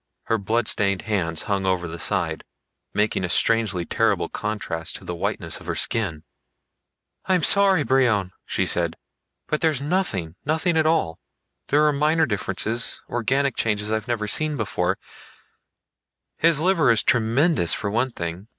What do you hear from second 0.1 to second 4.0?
Her bloodstained hands hung over the side, making a strangely